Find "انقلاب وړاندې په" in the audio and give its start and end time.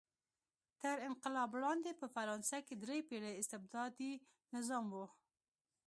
1.09-2.05